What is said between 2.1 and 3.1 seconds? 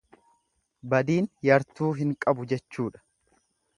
qabu jechuudha.